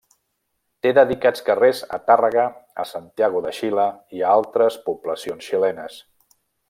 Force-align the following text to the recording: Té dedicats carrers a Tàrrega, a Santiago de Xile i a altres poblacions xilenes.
Té 0.85 0.93
dedicats 0.97 1.43
carrers 1.49 1.81
a 1.97 1.99
Tàrrega, 2.07 2.45
a 2.85 2.85
Santiago 2.93 3.43
de 3.47 3.53
Xile 3.59 3.85
i 4.21 4.25
a 4.27 4.33
altres 4.39 4.79
poblacions 4.89 5.51
xilenes. 5.51 6.01